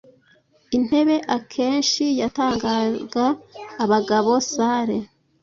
[0.77, 3.25] intebe akenshi yatangaga
[3.83, 4.97] abagabo salle